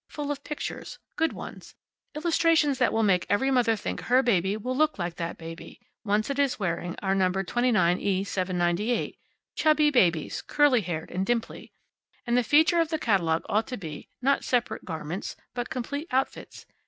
Full 0.09 0.31
of 0.31 0.43
pictures. 0.43 0.97
Good 1.15 1.31
ones. 1.31 1.75
Illustrations 2.15 2.79
that 2.79 2.91
will 2.91 3.03
make 3.03 3.27
every 3.29 3.51
mother 3.51 3.75
think 3.75 4.01
her 4.01 4.23
baby 4.23 4.57
will 4.57 4.75
look 4.75 4.97
like 4.97 5.17
that 5.17 5.37
baby, 5.37 5.79
once 6.03 6.27
it 6.31 6.39
is 6.39 6.59
wearing 6.59 6.95
our 7.03 7.13
No. 7.13 7.29
29E798 7.29 9.19
chubby 9.53 9.91
babies, 9.91 10.41
curly 10.41 10.81
headed, 10.81 11.11
and 11.11 11.23
dimply. 11.23 11.71
And 12.25 12.35
the 12.35 12.41
feature 12.41 12.79
of 12.81 12.89
that 12.89 13.01
catalogue 13.01 13.45
ought 13.47 13.67
to 13.67 13.77
be, 13.77 14.09
not 14.23 14.43
separate 14.43 14.85
garments, 14.85 15.35
but 15.53 15.69
complete 15.69 16.07
outfits. 16.09 16.65